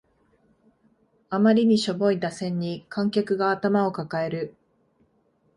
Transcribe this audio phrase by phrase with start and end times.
[1.29, 4.55] あまりにしょぼい打線に観客が頭を抱える